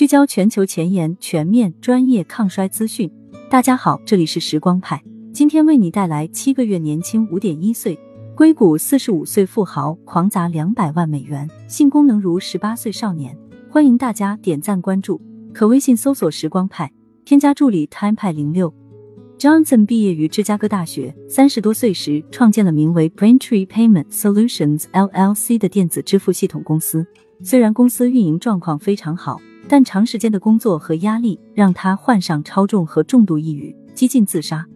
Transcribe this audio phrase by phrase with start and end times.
[0.00, 3.12] 聚焦全球前沿、全面、专业抗衰资讯。
[3.50, 4.98] 大家好，这里是时光派，
[5.30, 8.00] 今天为你带来七个月年轻五点一岁，
[8.34, 13.36] 硅谷四十五岁富豪狂砸两百万美元，性功能如十八岁少年。
[13.68, 15.20] 欢迎大家点赞关注，
[15.52, 16.90] 可微信搜索“时光派”，
[17.26, 18.72] 添加助理 “time 派零六”。
[19.38, 27.06] Johnson 毕业于芝加哥大学，三十多岁时创建了名为 Braintree Payment Solutions LLC 的电子支付系统公司。
[27.42, 29.38] 虽然公司运营状况非常好。
[29.72, 34.66] 但长时间的工作和压力让他患上超重和重度抑郁，几近自杀。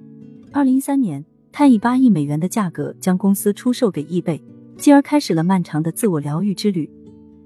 [0.52, 4.41] 二零一三年，他以八亿美元的价格将公司出售给易贝，
[4.77, 6.88] 继而开始了漫长的自我疗愈之旅。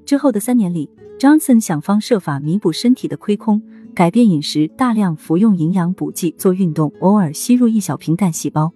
[0.04, 3.62] 之后的三年里，Johnson 想方设法弥补身体的亏空，
[3.94, 8.70] 改变饮食，大量服用营养补剂，做运动，偶尔吸入一小瓶干细胞。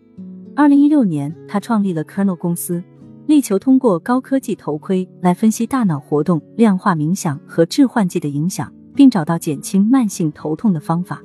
[0.57, 2.83] 二零一六年，他创立了 Kernel 公司。
[3.27, 11.23] 力求通过高科技头盔来分析大脑活动、量化冥想和致幻剂的影响，并找到减轻慢性头痛的方法。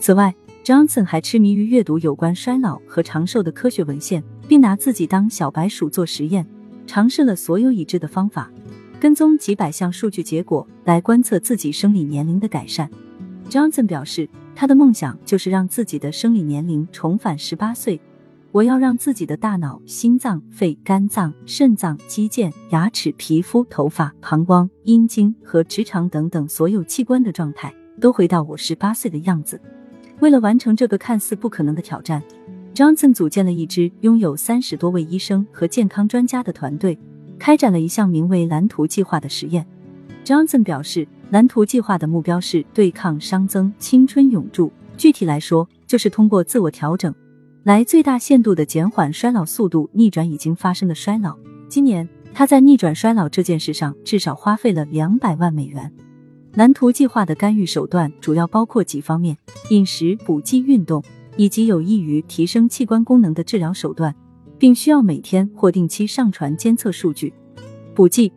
[0.00, 6.46] 此外，Johnson 还痴迷于阅读有关衰老和长寿的科学文献，并拿自己当小白鼠做实验，
[6.86, 8.50] 尝试了所有已知的方法，
[8.98, 12.90] 跟踪几百项数据结果来观测自己生理年龄的改善。
[13.48, 18.00] Johnson 表示，他的梦想就是让自己的生理年龄重返十八岁。
[18.56, 29.60] 我要让自己的大脑、心脏、肺、肝脏、肾脏、肌腱、牙齿、皮肤、头发、膀胱、阴茎和直肠等等所有器官的状态都回到我十八岁的样子。
[30.20, 32.22] 为了完成这个看似不可能的挑战
[32.74, 36.98] ，Johnson 组建了一支拥有三十多位医生和健康专家的团队，
[37.38, 39.66] 开展了一项名为“蓝图计划”的实验。
[40.24, 44.72] Johnson 表示，蓝图计划的目标是对抗熵增、青春永驻。
[44.96, 47.14] 具体来说，就是通过自我调整。
[47.66, 51.36] 来最大限度的减缓衰老速度，逆转已经发生的衰老。
[51.68, 55.92] 今年他在逆转衰老这件事上至少花费了两百万美元。
[56.54, 59.36] 蓝图计划的干预手段主要包括几方面：
[59.70, 61.02] 饮食、补剂、运动，
[61.36, 64.14] 以及有益于提升器官功能的治疗手段，
[64.60, 67.34] 并需要每天或定期上传监测数据。
[67.96, 68.32] 补剂，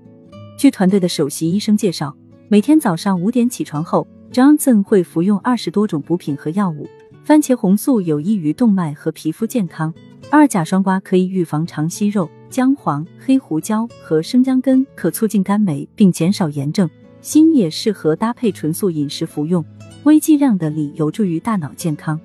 [0.57, 6.87] 据团队的首席医生介绍，每天早上五点起床后，Johnson 会服用二十多种补品和药物。
[7.29, 9.93] 番茄红素有益于动脉和皮肤健康，
[10.31, 16.89] 二甲双胍可以预防肠息肉，姜黄、黑胡椒和生姜根可促进肝酶并减少炎症，
[17.21, 19.63] 锌也适合搭配纯素饮食服用，
[20.05, 22.19] 微剂量的锂有助于大脑健康。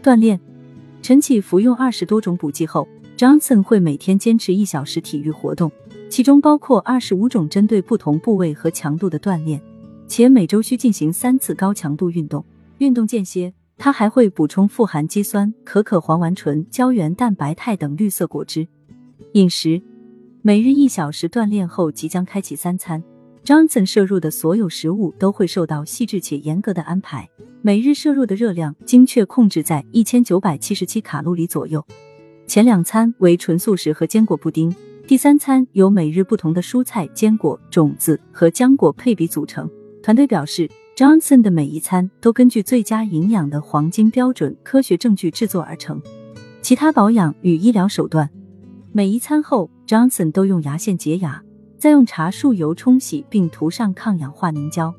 [0.00, 0.38] 锻炼，
[1.02, 5.72] 晨起服用二十多种补剂后，Johnson 会每天坚持一小时体育活动，
[6.08, 9.60] 其中包括二十五种针对不同部位和强度的锻炼，
[10.06, 12.44] 且每周需进行三次高强度运动。
[12.78, 13.52] 运动间歇。
[13.76, 18.66] 他还会补充富含肌酸、可可黄烷醇、胶原蛋白肽等绿色果汁。
[19.32, 19.82] 饮食，
[20.42, 23.02] 每日一小时锻炼后即将开启三餐。
[23.44, 27.28] Johnson 摄入的所有食物都会受到细致且严格的安排，
[27.60, 31.84] 每日摄入的热量精确控制在一千九百七十七卡路里左右。
[32.46, 34.74] 前两餐为纯素食和坚果布丁，
[35.06, 39.68] 第三餐由每日不同的蔬菜、坚果、种子和浆果配比组成。
[40.02, 40.70] 团队表示。
[40.96, 46.00] Johnson 的每一餐都根据最佳营养的黄金标准科学证据制作而成。
[46.62, 48.30] 其他保养与医疗手段，
[48.92, 51.42] 每一餐后，Johnson 都用牙线洁牙，
[51.76, 54.94] 再用茶树油冲洗并涂上抗氧化凝胶。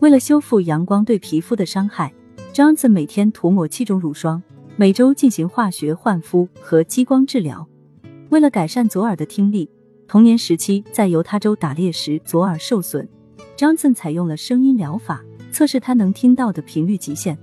[0.00, 2.14] 为了修复阳光对皮肤的伤害
[2.54, 4.42] ，Johnson 每天涂抹七种乳霜，
[4.76, 7.68] 每周进行化学焕肤和激光治疗。
[8.30, 9.68] 为了改善左耳的听力，
[10.08, 13.06] 童年时期在犹他州打猎时左耳受损。
[13.56, 17.36] Johnson 采用了声音疗法，测试他能听到的频率极限，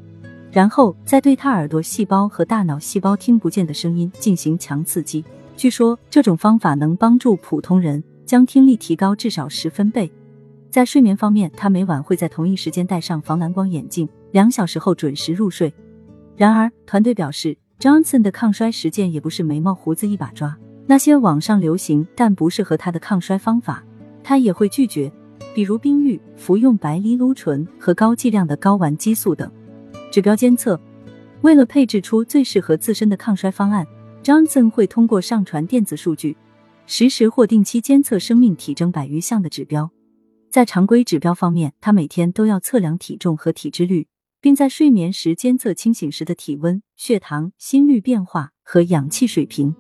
[0.52, 5.26] 然后再对他耳朵细胞和大脑细胞听不见的声音进行强刺激。
[5.58, 10.12] 据说这种方法能帮助普通人将听力提高至少十分贝。
[10.70, 15.74] 在睡眠方面，他每晚会在同一时间戴上防蓝光眼镜，两小时后准时入睡。
[16.36, 23.84] 然而，团队表示，Johnson 的抗衰实践也不是眉毛胡子一把抓，那些网上流行但不适合他的抗衰方法，
[24.24, 25.12] 他也会拒绝。
[25.54, 29.52] 比如冰浴、服用白藜芦醇和高剂量的睾丸激素等
[30.12, 30.80] 指标监测。
[31.42, 33.86] 为了配置出最适合自身的抗衰方案
[34.24, 36.38] ，Johnson 会通过上传电子数据，
[36.88, 39.92] 实时或定期监测生命体征百余项的指标。
[40.50, 44.08] 在常规指标方面，他每天都要测量体重和体脂率，
[44.40, 49.76] 并在睡眠时监测清醒时的体温、血糖、心率变化和氧气水平。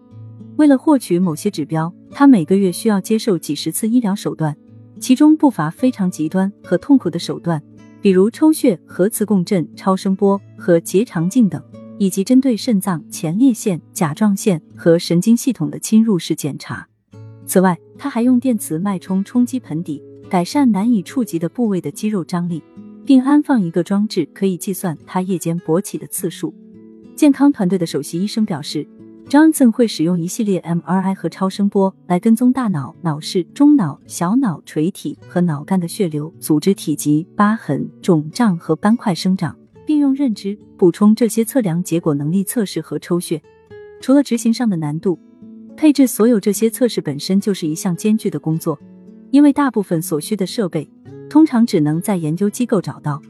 [0.57, 4.57] 为了获取某些指标，他每个月需要接受几十次医疗手段。
[5.03, 7.61] 其中不乏非常极端和痛苦的手段，
[8.01, 11.61] 比如抽血、核磁共振、超声波和结肠镜等，
[11.97, 16.87] 以及针对肾脏、前列腺、甲状腺和神经系统的侵入式检查。
[17.45, 22.63] 此外，他还用电磁脉冲冲击盆底，改善难以触及的部位的肌肉张力。
[23.05, 26.55] 并安放一个装置，可以计算他夜间勃起的次数。
[27.17, 28.87] 健康团队的首席医生表示
[29.29, 43.41] ，Johnson 会使用一系列 MRI 和超声波来跟踪大脑、脑室、中脑、小脑、垂体和脑干的血流、组织体积、疤痕、肿胀和斑块生长，并用认知补充这些测量结果能力测试和抽血。
[43.99, 45.17] 除了执行上的难度，
[45.75, 48.77] 配置所有这些测试本身就是一项艰巨的工作，
[49.31, 50.89] 因为大部分所需的设备
[51.29, 53.21] 通常只能在研究机构找到。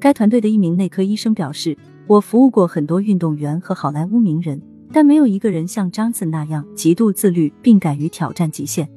[0.00, 1.76] 该团队的一名内科医生表示。
[2.08, 4.60] 我服务过很多运动员和好莱坞名人，
[4.92, 8.88] 但没有一个人像张森那样极度自律并敢于挑战极限。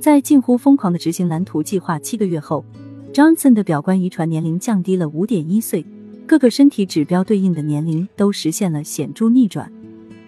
[0.00, 2.64] 在近乎疯狂的执行蓝图计划七个月后，
[3.12, 5.84] 张森的表观遗传年龄降低了五点一岁，
[6.26, 9.70] 各个身体指标对应的年龄都实现了显著逆转。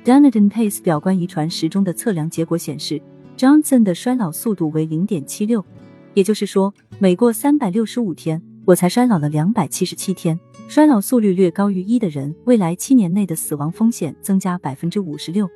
[0.05, 3.01] Dunedin Pace 表观遗传时钟的测量结果显示，
[3.37, 5.65] 张森的衰老速度为零点七六，
[6.13, 10.39] 也就是说，每过三百六十五天，我才衰老了两百七十七天。
[10.75, 15.49] 衰老速率略高于一的人，未来七年内的死亡风险增加百分之五十六，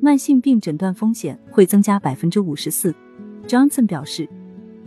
[0.00, 2.94] 慢性病诊断风险会增加百分之五十四。
[3.48, 4.28] Johnson 表示，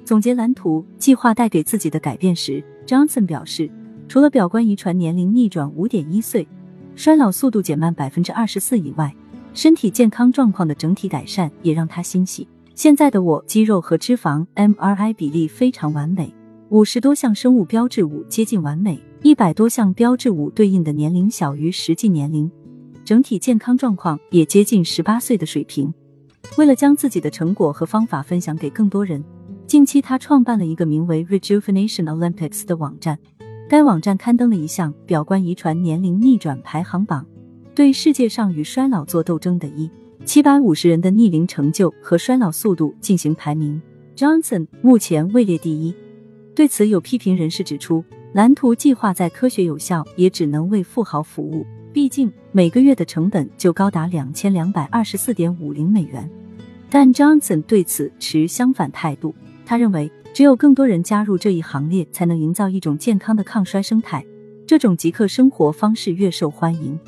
[0.05, 3.69] 总结蓝图计划带给自己的改变时，Johnson 表示，
[4.07, 6.47] 除了表观遗传年龄逆转五点一岁，
[6.95, 9.13] 衰老速度减慢百分之二十四以外，
[9.53, 12.47] 身体健康状况的整体改善也让他欣喜。
[12.73, 16.33] 现在的我，肌肉和脂肪 MRI 比例非常完美，
[16.69, 18.97] 五十多项生物标志物接近完美。
[19.27, 22.49] 一百多项标志物对应的年龄小于实际年龄，
[23.03, 25.93] 整体健康状况也接近十八岁的水平。
[26.55, 29.21] 为了将自己的成果和方法分享给更多人，
[29.65, 33.19] 近期他创办了一个名为 Rejuvenation Olympics 的网站。
[33.67, 37.25] 该网站刊登了一项表观遗传年龄逆转排行榜，
[37.75, 39.91] 对世界上与衰老做斗争的一
[40.23, 43.81] 七百五十人的逆龄成就和衰老速度进行排名。
[44.15, 45.93] Johnson 目前位列第一。
[46.55, 48.05] 对此，有批评人士指出。
[48.33, 51.65] 蓝图计划再科学有效，也只能为富豪服务。
[51.93, 56.29] 毕竟每个月的成本就高达两千两百二十四点五零美元。
[56.89, 59.33] 但 Johnson 对此持相反态度。
[59.65, 64.23] 他认为，只有更多人加入这一行列，才能营造一种健康的抗衰生态。
[64.67, 66.99] 这种极客生活方式越受欢迎，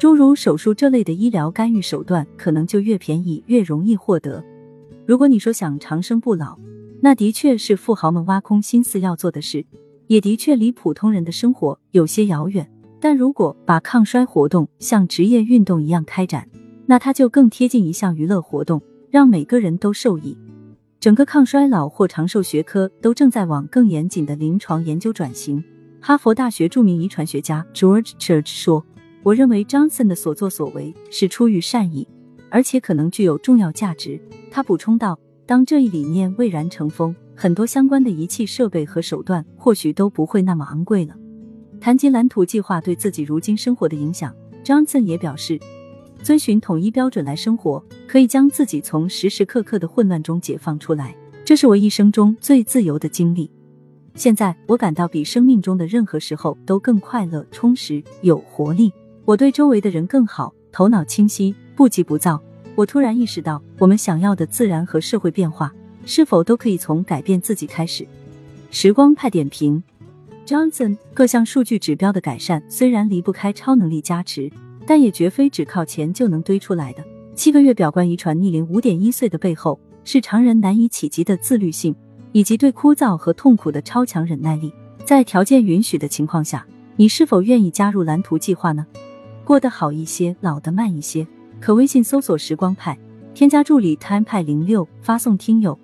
[0.00, 4.42] 诸如手术这类的医疗干预手段可能就越便宜、越容易获得。
[5.06, 6.58] 如果你说想长生不老，
[7.00, 9.64] 那的确是富豪们挖空心思要做的事。
[10.12, 12.70] 也的确离普通人的生活有些遥远，
[13.00, 16.46] 但如果把抗衰活动像职业运动一样开展，
[16.84, 20.36] 那它就更贴近一项娱乐活动，让每个人都受益。
[21.00, 25.64] 整个抗衰老或长寿学科都正在往更严谨的临床研究转型。
[25.98, 28.84] 哈佛大学著名遗传学家 George Church 说
[29.24, 32.06] ：“我认为 Johnson 的所作所为是出于善意，
[32.50, 34.20] 而且可能具有重要价值。”
[34.52, 41.14] 他补充道：“当这一理念蔚然成风。”很多相关的仪器设备和手段或许都不会那么昂贵了。
[41.80, 44.32] 谈及蓝图计划对自己如今生活的影响，
[44.62, 45.58] 张森也表示，
[46.22, 51.14] 遵循统一标准来生活，可以将自己从时时刻刻的混乱中解放出来。
[51.44, 53.50] 这是我一生中最自由的经历。
[54.14, 58.92] 现在我感到比生命中的任何时候都更快乐、充实、有活力。
[59.24, 62.40] 我对周围的人更好，头脑清晰，不急不躁。
[62.76, 65.72] 我突然意识到，我们想要的自然和社会变化。
[66.04, 68.06] 是否都可以从改变自己开始？
[68.70, 69.82] 时光派点评
[70.46, 74.50] ：Johnson 各项数据指标的改善虽然离不开超能力加持，
[74.86, 77.04] 但也绝非只靠钱就能堆出来的。
[77.34, 81.94] 七个月表观遗传逆龄五点一岁的背后，是常人难以企及的自律性，
[82.32, 84.72] 以及对枯燥和痛苦的超强忍耐力。
[85.04, 86.66] 在条件允许的情况下，
[86.96, 88.86] 你是否愿意加入蓝图计划呢？
[89.44, 91.26] 过得好一些，老得慢一些。
[91.60, 92.98] 可微信搜索“时光派”，
[93.34, 95.78] 添加助理 time 派零六，发送听友。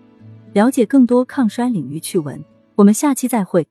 [0.58, 3.68] 了解更多抗衰领域趣闻，我们下期再会。